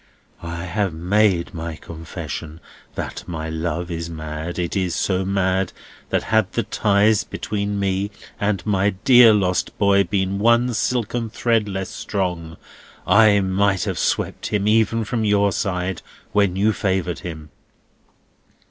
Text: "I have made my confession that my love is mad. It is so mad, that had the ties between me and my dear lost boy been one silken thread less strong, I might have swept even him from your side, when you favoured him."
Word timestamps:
"I 0.41 0.63
have 0.65 0.95
made 0.95 1.53
my 1.53 1.75
confession 1.75 2.59
that 2.95 3.23
my 3.27 3.51
love 3.51 3.91
is 3.91 4.09
mad. 4.09 4.57
It 4.57 4.75
is 4.75 4.95
so 4.95 5.23
mad, 5.23 5.73
that 6.09 6.23
had 6.33 6.51
the 6.53 6.63
ties 6.63 7.23
between 7.23 7.79
me 7.79 8.09
and 8.39 8.65
my 8.65 8.95
dear 9.05 9.31
lost 9.31 9.77
boy 9.77 10.03
been 10.03 10.39
one 10.39 10.73
silken 10.73 11.29
thread 11.29 11.69
less 11.69 11.89
strong, 11.89 12.57
I 13.05 13.41
might 13.41 13.83
have 13.83 13.99
swept 13.99 14.51
even 14.51 14.97
him 15.01 15.03
from 15.05 15.23
your 15.23 15.51
side, 15.51 16.01
when 16.31 16.55
you 16.55 16.73
favoured 16.73 17.19
him." 17.19 17.51